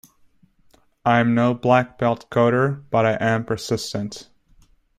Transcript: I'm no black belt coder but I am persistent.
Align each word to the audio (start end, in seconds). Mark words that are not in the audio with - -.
I'm 1.05 1.35
no 1.35 1.53
black 1.53 1.99
belt 1.99 2.27
coder 2.31 2.83
but 2.89 3.05
I 3.05 3.23
am 3.23 3.45
persistent. 3.45 4.31